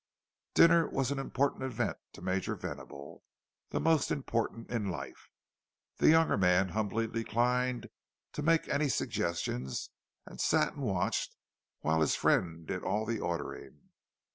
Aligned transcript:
Dinner 0.55 0.89
was 0.89 1.11
an 1.11 1.19
important 1.19 1.61
event 1.63 1.95
to 2.13 2.23
Major 2.23 2.55
Venable—the 2.55 3.79
most 3.79 4.09
important 4.09 4.71
in 4.71 4.89
life. 4.89 5.29
The 5.97 6.09
younger 6.09 6.39
man 6.39 6.69
humbly 6.69 7.05
declined 7.05 7.87
to 8.33 8.41
make 8.41 8.67
any 8.67 8.89
suggestions, 8.89 9.91
and 10.25 10.41
sat 10.41 10.73
and 10.73 10.81
watched 10.81 11.35
while 11.81 12.01
his 12.01 12.15
friend 12.15 12.65
did 12.65 12.81
all 12.83 13.05
the 13.05 13.19
ordering. 13.19 13.91